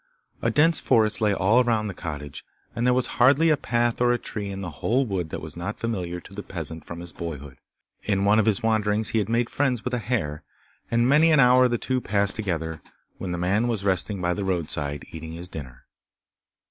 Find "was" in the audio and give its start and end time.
2.95-3.05, 5.43-5.55, 13.67-13.85